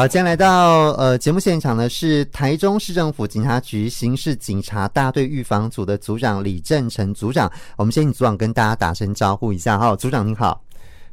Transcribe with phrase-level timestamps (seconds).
[0.00, 7.50] 好，今天来到呃节目现场的，是台中市政府警察局刑事警察大队预防组的组长李正成组长。
[7.76, 10.62] 我们先请组长跟大家打声招呼一下哈，组长您好，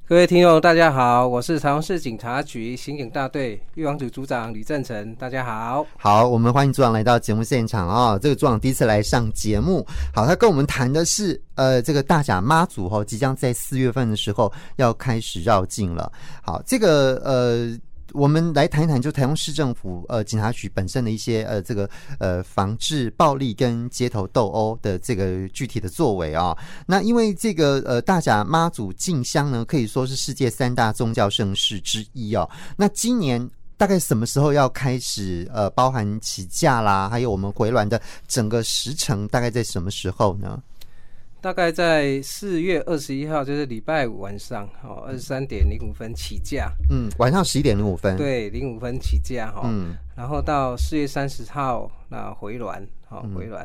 [0.08, 5.83] 各位听众大家好，我是台中市警察局刑警大队预防组组长李正成，大家好。
[5.97, 9.83] 好，我们欢迎组长来到节目现场啊，这个组长第一次来上节目，
[10.13, 16.12] 好，他跟我们谈的是呃这个大甲妈祖哈，即将在四月份的时候要开始绕境了。
[16.44, 17.76] 好，这个呃。
[18.13, 21.89] 我们来谈一谈，就台中市政府呃警察局本身的一些呃这个
[22.20, 32.49] 呃防治暴力跟街头斗殴的这个具体的作为啊、那因为这个呃大甲妈祖进香呢，可以说是世界三大宗教盛事之一哦。
[32.77, 40.61] 那今年大概什么时候要开始呃包含起驾啦，还有我们回銮的整个时程，大概在什么时候呢？
[41.45, 46.72] 大概在四月二十一号，就是礼拜五晚上，哦，二十三点零五分起价。
[46.90, 48.17] 嗯，晚上十一点零五分。
[48.17, 49.62] 对，零五分起价哈。
[49.66, 49.95] 嗯。
[50.16, 53.64] 然后到四月三十号，那回銮，好回銮。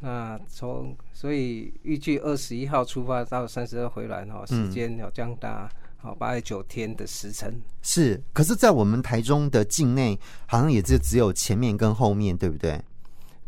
[0.00, 7.54] 那从所以预计二十一号出发到三十二回銮，哈，时间要将达好八十九天的时辰。
[7.80, 12.76] 是，可是，在我们台中的境内，好像也就只有前面跟后面，对不对？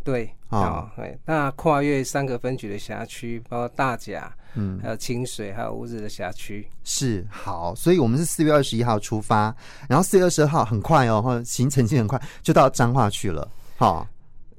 [0.05, 9.55] 对，哦，对，那跨越三个分局的辖区，包括大甲，嗯，还有清水，还有乌日的辖区，是好，所以我们是四月二十一号出发，
[9.89, 14.07] 然后四月二十二号很快哦，行程性很快就到彰化去了，好，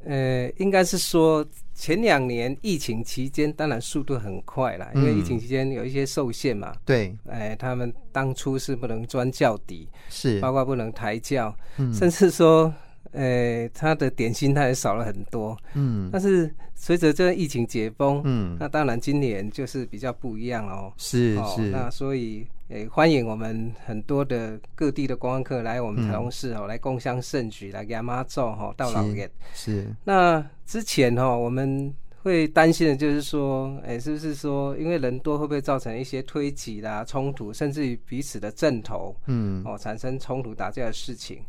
[0.05, 12.73] 呃，应该是说前两年疫情期间，当然速度很快啦，因为疫情期间有一些受限嘛，对，哎，他们当初是不能钻教底，是，包括不能抬轿，嗯，甚至说。
[13.13, 29.87] 呃、欸，他的点心他也少了很多，嗯，但是随着这个疫情解封，嗯，那当然今年就是比较不一样哦，是是，那所以诶、欸，欢迎我们很多的各地的观光客来我们台中市哦，嗯、来共襄盛举，来给妈祖哈到老爷，是。
[30.03, 41.43] 那之前哈，我们会担心的就是说，哎、欸，是不是说因为人多会不会造成一些推挤啦、冲突，甚至于彼此的阵头，嗯，哦，产生冲突打架的事情。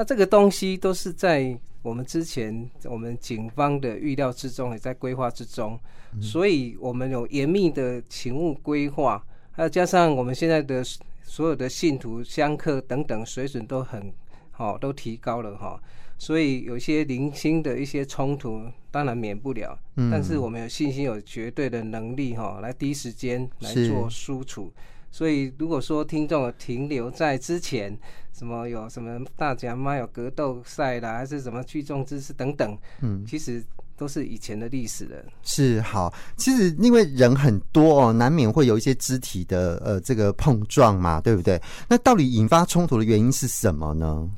[0.00, 5.78] 那这个东西都是在我们之前我们警方的预料之中，也在规划之中，
[6.22, 10.82] 所以我们有严密的勤务规划，还有加上我们现在的
[11.22, 14.10] 所有的信徒、香客等等水准都很
[14.52, 15.78] 好，都提高了哈，
[16.16, 19.78] 所以有些零星的一些冲突当然免不了，
[20.10, 24.72] 但是我们有信心、有绝对的能力哈，来第一时间来做输出。
[25.10, 27.98] 所以，如果说听众停留在之前，
[28.32, 33.62] 什么有什么大甲妈有格斗赛啦，还是什么聚众滋事等等，嗯，其实
[33.96, 35.16] 都是以前的历史了。
[35.42, 41.60] 是好，其实因为人很多哦，难免会有一些肢体的呃这个碰撞嘛，对不对？
[41.88, 44.30] 那到底引发冲突的原因是什么呢？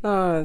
[0.00, 0.44] 那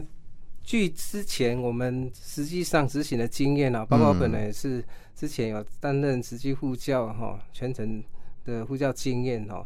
[0.62, 4.84] 据之前我们实际上执行的经验啊，包括我本来也是
[5.16, 8.03] 之前有担任实际护教哈，全程。
[8.47, 9.63] 的呼叫经验哦，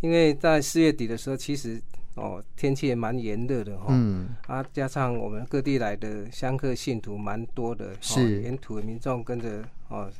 [0.00, 1.80] 因为在四月底的时候，其实
[2.16, 4.28] 哦天气也蛮炎热的哈，嗯。
[4.46, 10.10] 啊，加上我们各地来的香客信徒蛮多的，是沿途的民众跟着哦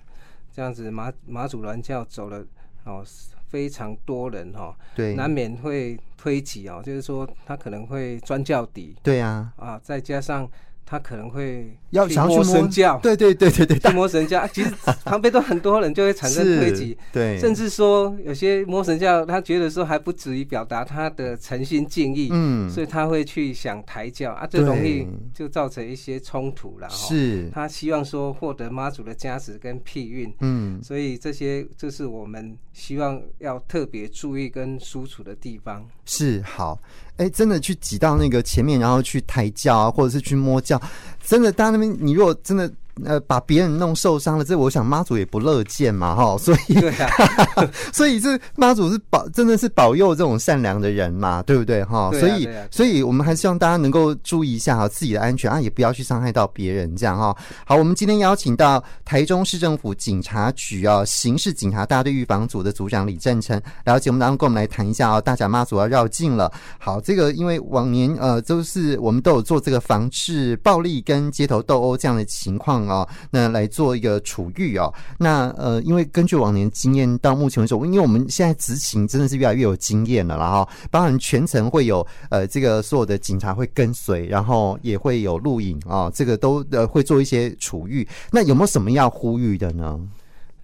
[0.54, 2.42] 这样子马马祖銮教走了
[2.84, 3.04] 哦
[3.48, 10.48] 非常多人哈，对，难免会推挤哦，就是说他可能会钻教底，对啊，啊再加上。
[10.90, 14.46] 他可能会要想摸神教，对对对对对，去摸神教。
[14.46, 14.70] 其实
[15.04, 24.32] 旁边都很多人就会产生推挤，对，甚至说有些摸神教，他觉得说还不止于表达他的诚心敬意，嗯，所以他会去想抬轿。
[24.32, 26.88] 啊，这容易就造成一些冲突了。
[26.88, 35.84] 是，他希望说获得妈祖的加持跟庇运，嗯，所以这些就是我们希望要特别注意跟输出的地方。
[36.06, 36.80] 是好。
[37.16, 40.80] 哎、真的去挤到那个前面，然后去抬轿啊，或者是去摸轿，
[41.20, 42.72] 真的，大家那边，你如果真的。
[43.04, 47.08] 呃，把别人弄受伤了，这我想妈祖也不乐见嘛，哈， 所以，对啊，
[47.92, 52.10] 所以这妈祖是保，真的是保佑这种善良的人嘛，对不对，哈？
[52.12, 57.36] 所以，所以我们还是希望大家能够注意一下哈，自己的安全啊，也不要去伤害到别人，这样哈。
[57.66, 66.50] 好，我们今天邀请到台中市政府警察局啊，刑事警察大队预防组的组长李振成来到节目当中，跟我们来谈一下啊，大甲妈祖要绕境了。
[66.78, 72.87] 好，这个因为往年呃都是我们都有做这个防治暴力跟街头斗殴这样的情况。
[72.88, 74.92] 哦，那来做一个处遇哦。
[75.18, 88.06] 那呃，因为根据往年经验，到目前为止，因为我们现在执行真的是越来越有经验了，然后当然全程会有呃这个所有的警察会跟随，然后也会有录影啊，这个都呃会做一些处遇。
[88.32, 90.00] 那有没有什么要呼吁的呢？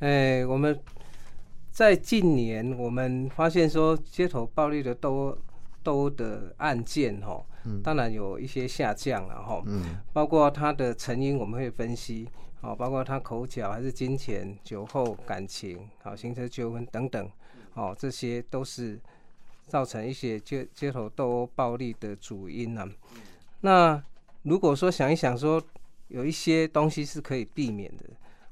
[0.01, 0.79] 哎、我们
[1.71, 5.37] 在近年我们发现说街头暴力的都
[5.85, 7.45] 斗殴的案件哈，
[7.83, 12.27] 当然有一些下降了哈，嗯，包括它的成因我们会分析，
[12.63, 17.31] 哦，包括他口角还是金钱、酒后感情、好行车纠纷等等，
[17.75, 18.99] 哦，这些都是
[19.69, 22.89] 造成一些街街头斗殴暴力的主因啊。
[23.61, 24.03] 那
[24.43, 25.63] 如果说想一想说，
[26.09, 28.05] 有一些东西是可以避免的，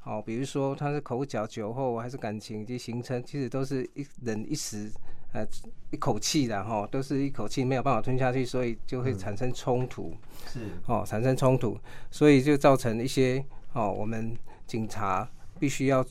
[0.04, 4.90] 哦，比如说他是口角、酒后还是感情及行车，其实都是一人一时。
[5.32, 5.46] 呃，
[5.90, 10.14] 一口气的哈，都是一口气没有办法吞下去，所以就会产生冲突，
[10.46, 11.78] 是哦，产生冲突，
[12.10, 13.42] 所以就造成一些
[13.72, 14.36] 哦，我们
[14.66, 15.26] 警察
[15.58, 16.04] 必须要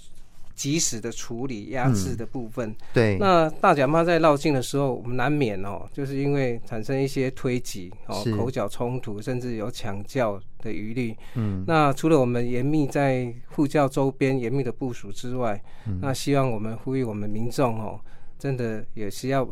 [0.56, 2.75] 及时的处理压制的部分。
[2.94, 11.15] 对，那大甲妈在绕境的时候，我们难免哦，就是因为产生一些推挤哦，口角冲突，甚至有抢教的余力。
[11.35, 15.62] 嗯，那除了我们严密在护教周边严密的部署之外，
[16.01, 18.01] 那希望我们呼吁我们民众哦。
[18.41, 19.47] 真的也需要，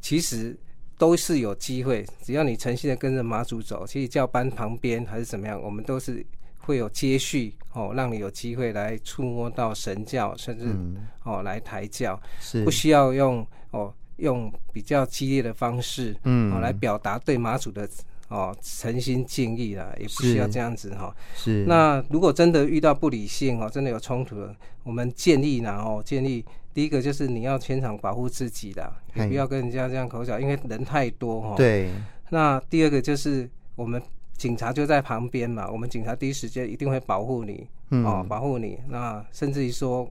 [0.00, 0.58] 其实
[0.96, 6.24] 都是有机会，只要你诚心的跟着马祖走，其实教班旁边还是怎么样，我们都是
[6.60, 12.64] 会有接续哦，让你有机会来触摸到神教，甚至、嗯、哦来抬教，是。
[12.64, 17.86] 不需要用哦用比较激烈的方式，嗯，哦来表达对马祖的
[18.28, 21.14] 哦诚心敬意啦，也不需要这样子哈。
[21.36, 26.42] 是，那如果真的遇到不理性哦，真的有冲突了，我们建议呢哦建议。
[26.74, 31.54] 第一个就是你要全场保护自己的，你不要跟人家这样口角，因为人太多哈。
[31.56, 31.90] 对。
[32.30, 34.00] 那第二个就是我们
[34.36, 38.78] 警察就在旁边嘛，我们警察第一时间一定会保护你，哦，保护你。
[38.88, 40.08] 那甚至于说，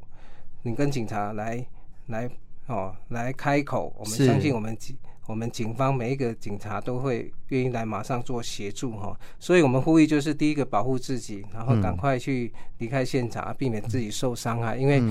[0.61, 1.65] 你跟警察来
[2.07, 2.29] 来
[2.67, 4.95] 哦来开口，我们相信我们警
[5.27, 9.17] 我们警方每一个警察都会愿意来马上做协助哈。
[9.39, 15.01] 所以我们呼吁就是第一个保护自己，然后赶快去离开现场，避免自己受伤害，因为。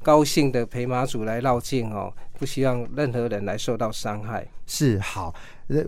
[0.00, 4.46] 高兴的陪马祖来绕境哦，不希望任何人来受到伤害。
[4.64, 5.34] 是好，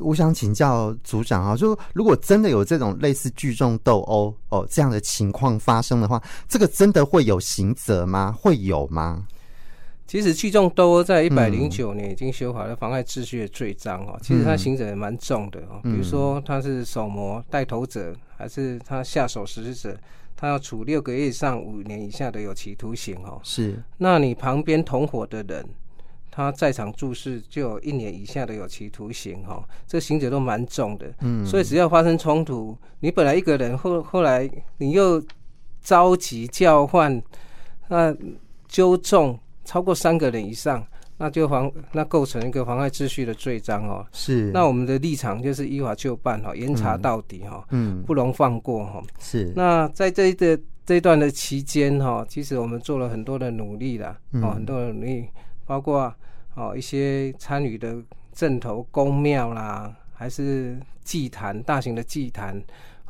[0.00, 8.36] 我想请教组长啊，就如果真的有这种类似聚众斗殴哦这样的情况发生的话，这个真的会有刑责吗？
[8.36, 9.26] 会有吗？
[10.10, 19.96] 其实聚众斗殴在一百零九年已经修好了妨碍秩序的罪章哦，其实他刑责也蛮重的哦，比如说他是首模带头者，还是他下手实施者。
[20.34, 23.40] 他要处六个月以上五年以下的有期徒刑哦。
[23.44, 25.64] 是，那你旁边同伙的人，
[26.28, 29.62] 他在场注视就有一年以下的有期徒刑哦。
[29.86, 31.06] 这个刑责都蛮重的。
[31.20, 35.22] 嗯，所以只要发生冲突，你本来一个人后后来你又
[35.80, 37.22] 召集叫唤，
[37.86, 38.12] 那
[38.66, 39.38] 纠众
[39.70, 40.84] 超过三个人以上。
[41.16, 44.04] 那就妨，那构成一个妨害秩序的罪章哦。
[44.10, 44.50] 是。
[44.52, 47.62] 那我们的立场就是依法就办哈，严查到底哈。
[47.70, 48.02] 嗯。
[48.04, 49.02] 不容放过哈。
[49.20, 49.52] 是。
[49.54, 50.28] 那在这
[50.96, 55.28] 一段的期间哈，其实我们做了很多的努力啦，哦，很多的努力，
[55.66, 56.12] 包括
[56.54, 57.96] 哦一些参与的
[58.32, 62.60] 镇头公庙啦，还是祭坛、大型的祭坛，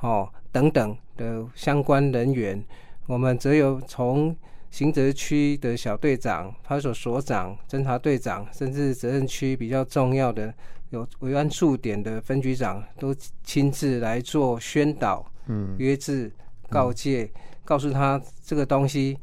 [0.01, 2.61] 哦等等的相关人员，
[3.07, 4.37] 我们则有从。
[4.71, 10.55] 刑责区的小队长、派出所所长、侦查队长，甚至责任区比较重要的
[10.91, 16.31] 有维安驻点的分局长，都亲自来做宣导、嗯，约制、
[16.69, 17.31] 告诫，
[17.65, 19.19] 告诉他这个东西。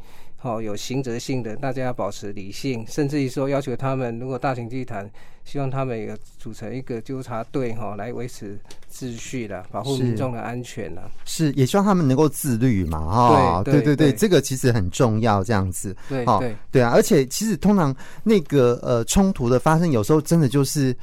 [0.48, 5.12] 好，有刑责性的，大家要保持理性，甚至于说要求他们，如果大型祭坛，
[5.44, 8.58] 希望他们也组成一个纠察队，哈，来维持
[8.90, 11.02] 秩序的，保护民众的安全呢。
[11.26, 13.62] 是，也希望他们能够自律嘛，哈。
[13.62, 15.94] 对对对，这个其实很重要，这样子。
[16.08, 17.94] 对对对啊，而且其实通常
[18.24, 20.96] 那个呃冲突的发生，有时候真的就是。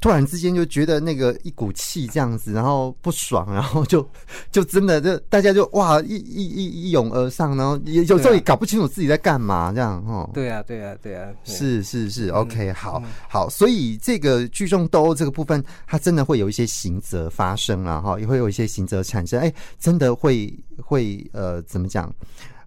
[0.00, 4.06] 突然之间就觉得那个一股气这样子，然后不爽，然后就
[4.52, 10.30] 就真的就大家就哇一一一一涌而上，然后也有时候也搞不清楚自己在干嘛这样哦。
[10.34, 22.12] 对啊，对啊，对啊，是是是，OK，好好，所以这个聚众斗殴这个部分，它真的会有一些刑责发生了哈，也会有一些刑责产生，哎，真的会会呃怎么讲？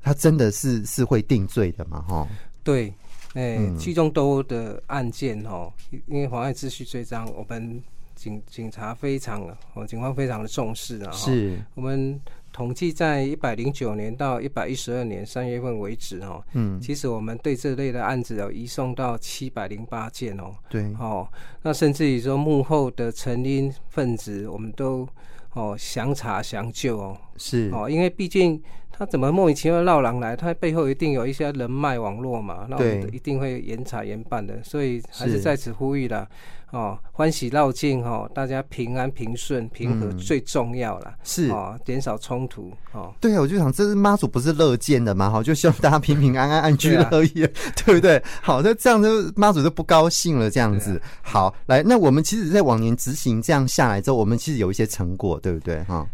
[0.02, 2.02] 它真的是是会定罪的嘛？
[2.08, 2.28] 哈，
[2.64, 2.94] 对。
[3.40, 5.72] 哎，聚众斗殴的案件哦，
[6.08, 7.82] 因为妨碍秩序罪章，我们
[8.14, 9.42] 警警察非常
[9.74, 11.12] 哦，警方非常的重视啊。
[11.14, 12.20] 是，我们
[12.52, 20.54] 统计在一百零九年到一百一十二年三月份为止哦，嗯，其实我们对这类的案子有移送到七百零八件哦。
[20.70, 21.26] 对，哦，
[21.62, 25.08] 那甚至于说幕后的成因分子，我们都
[25.54, 27.18] 哦详查详究哦。
[27.38, 28.62] 是，哦，因为毕竟。
[29.00, 30.36] 他怎么莫名其妙绕狼来？
[30.36, 34.62] 他背后一定有一些人脉网络嘛，那我们一定会严查严办的。
[34.62, 36.28] 所以还是在此呼吁啦。
[36.72, 43.12] 哦，欢喜绕境哦，大家平安平顺平和最重要了，是哦，减少冲突哦。
[43.20, 48.24] 对啊，我就想，这是妈祖不是乐见的嘛，哈，就希望大家平平安安、安居乐业，对，啊、对不对？
[48.44, 50.98] 好，那这样子妈祖就不高兴了，这样子。
[50.98, 55.82] 啊、好，来，那我们其实，在往年执行这样下来之后，我们其实有一些成果，对不对？
[55.86, 56.06] 哈，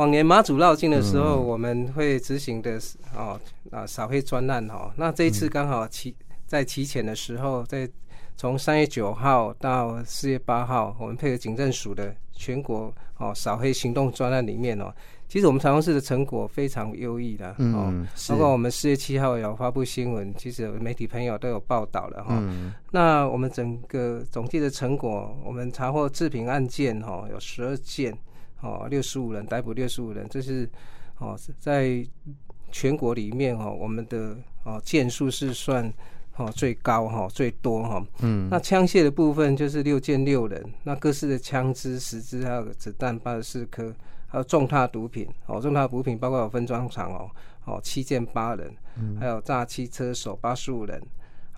[0.00, 2.80] 往年马祖绕境的时候，我们会执行的
[3.14, 3.38] 哦
[3.70, 6.16] 啊扫黑专案哈，那这一次刚好期
[6.46, 7.86] 在期前的时候在。
[8.36, 14.90] 从三月九号到四月八号，我们配合警政署的全国哦扫黑行动专案里面哦，
[15.28, 17.92] 其实我们台中市的成果非常优异的哦，
[18.30, 22.28] 包括我们四月七号有发布新闻，其实媒体朋友都有报道了哈。
[22.40, 28.16] 嗯、那我们整个总计的成果，我们查获制品案件哈有十二件
[28.62, 30.68] 哦，六十五人逮捕六十五人，这是
[31.18, 32.06] 哦在
[32.70, 35.92] 全国里面哦，我们的哦件数是算。
[36.36, 38.02] 哦，最高哈，最多哈。
[38.20, 43.92] 嗯，那枪械的部分就是六件六人，那各式的枪支十支，还有子弹八十四颗，
[44.26, 47.30] 还有重大毒品哦，重大毒品包括有分装厂哦，
[47.66, 48.74] 哦七件八人，
[49.18, 51.02] 还有炸汽车手八十五人。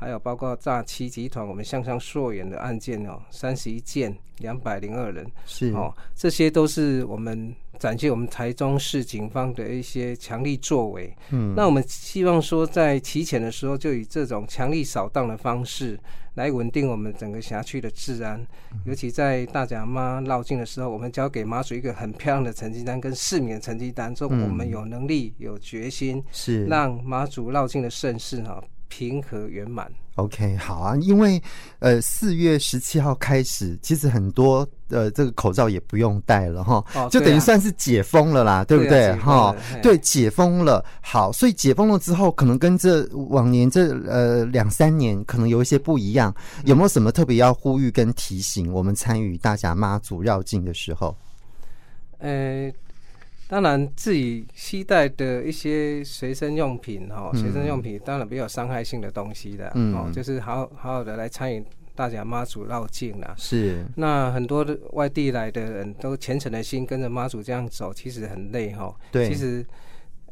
[0.03, 11.17] 还有包括诈欺集团，我们向上溯源的案件哦，三十一件，两百零二人，是哦，这些都是我们展现我们台中市警方的一些强力作为。
[11.31, 15.97] 嗯，那我们希望说，在提前的时候，就以这种强力扫荡的方式
[16.35, 18.45] 来稳定我们整个辖区的治安。
[18.73, 28.61] 嗯、尤其在大甲妈绕境的时候，我们交给妈祖一个很漂亮的成绩单跟市民的成绩单，说我们有能力、有决心，是让妈祖绕境的盛世哈。
[28.95, 31.43] 平和圆满，OK，好啊，因为
[31.79, 39.15] 呃四月十七号开始，其实很多呃这个口罩也不用戴了哈，哦、就等于算是解封了啦，对，不对？
[39.15, 40.85] 哈，对，解封了。
[41.01, 46.35] 好，所以解封了之后，可能跟这往年这呃两三年可能有一些不一样，
[46.67, 51.17] 有没有什么特别要呼吁跟提醒我们参与大甲妈祖绕境的时候？
[52.19, 52.71] 呃。
[53.53, 61.63] 当然，自己携带的一些随身用品，哈，随身用品当然没有伤害性的东西的，哦，就是好好好的来参与
[61.95, 63.35] 大甲妈祖绕境啦。
[63.37, 63.85] 是。
[63.95, 68.91] 那很多的外地来的人都虔诚的心跟着妈祖这样走，其实很累，哈。
[69.11, 69.29] 对。
[69.29, 69.63] 其实，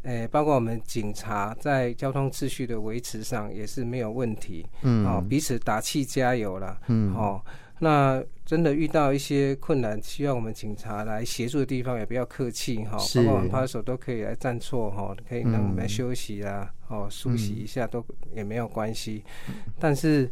[0.04, 4.64] 诶，包括我们警察在交通秩序的维持上也是没有问题。
[4.80, 5.06] 嗯。
[5.06, 6.74] 哦，彼此打气加油了。
[6.86, 7.14] 嗯。
[7.14, 7.38] 哦。
[7.80, 12.98] 那真的遇到一些困难，需要我们警察来协助的地方，也不要客气哈。
[13.14, 19.24] 包括我们派出所都可以来站错哈，可以让我们来休息啊，哦、嗯，梳洗一下都也没有关系。
[19.48, 20.30] 嗯、但是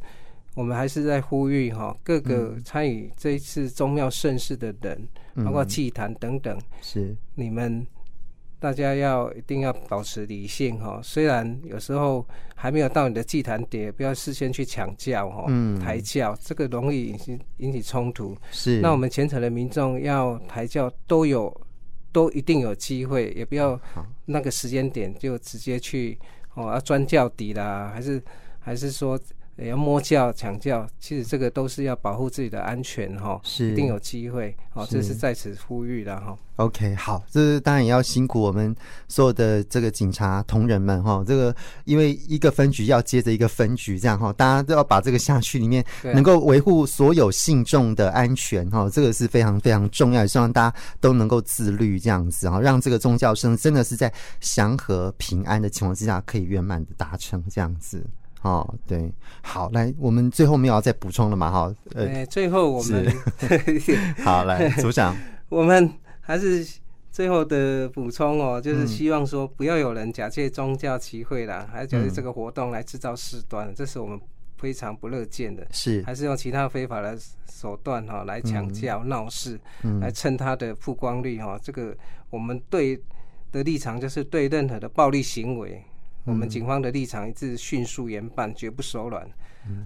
[0.54, 7.86] 我们还是在呼吁哈，各个参与这一次宗庙盛事的人，嗯、包括祭坛等等，是你们。
[8.60, 18.36] 大家要一定要保持理性哈，虽然有时候还没有到你的祭坛点，不要事先去抢轿哈，嗯、抬轿这个容易引起引起冲突。
[18.50, 21.54] 是，那我们虔诚的民众要抬轿都有，
[22.10, 23.80] 都一定有机会，也不要
[24.24, 26.18] 那个时间点就直接去
[26.54, 28.22] 哦，要钻轿底啦，还是
[28.58, 29.18] 还是说。
[29.58, 36.36] 也要摸教抢教，其实这个都是要保护自己的安全哈，是一定有机会哦，这是在此呼吁的哈。
[36.56, 38.74] OK，好，这是当然也要辛苦我们
[39.08, 58.04] 所有的这个警察同仁们哈，这个因为一个分局要接着一个分局这样哈，大家都要把这个辖区里面能够维护所有信众的安全哈，这个是非常非常重要，也希望大家都能够自律这样子哈，让这个宗教生真的是在祥和平安的情况之下可以圆满的达成这样子。
[58.42, 61.50] 哦，对，好，来，我们最后没有要再补充了嘛？
[61.50, 63.10] 哈，呃，最后我们
[63.80, 65.16] 是好来，组长，
[65.50, 66.64] 我们还是
[67.10, 74.18] 最后的补充哦，就是希望说不要有人假借宗教集会啦，还假借这个活动来制造事端，这是我们
[74.56, 75.66] 非常不乐见的。
[75.72, 77.18] 是，还是用其他非法的
[77.50, 81.58] 手段哈来抢教闹事，嗯来蹭他的曝光率哈。
[81.60, 81.92] 这个
[82.30, 82.96] 我们对
[83.50, 85.82] 的立场就是对任何的暴力行为。
[86.24, 89.28] 我们警方的立场一致，迅速严办，绝不手软。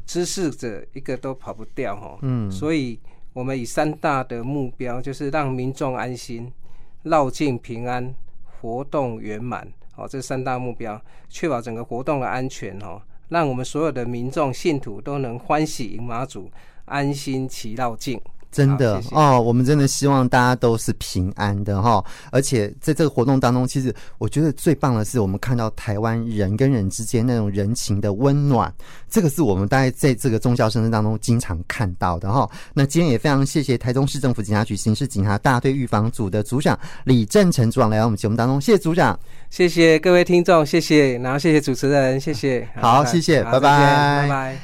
[0.06, 2.18] 知事者一个都跑不掉哈。
[2.22, 2.98] 嗯，所以
[3.32, 6.52] 我们以三大的目标，就是让民众安心、
[7.02, 9.66] 绕境平安、活动圆满。
[9.96, 16.50] 哦，这三大目标，确保整个活动的安全哦，让我们所有的民众信徒都能欢喜迎妈祖，
[16.86, 18.20] 安心齐绕境。
[18.52, 22.04] 真的哦，我们真的希望大家都是平安的哈。
[22.30, 28.72] 而且在这个活动当中，其实我觉得最棒的是，我们看到台湾人跟人之间那种人情的温暖，
[29.08, 32.48] 这个是我们大概在这个宗教生日当中经常看到的哈。
[32.74, 39.18] 那今天也非常谢谢台中市政府警察局刑事警察大队预防组的组长李正成组长来到我们节目当中，谢谢组长，
[39.48, 44.62] 谢谢各位听众，谢谢，然后谢谢主持人，谢谢，好，谢谢，拜拜，拜拜。